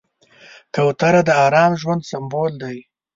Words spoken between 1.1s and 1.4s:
د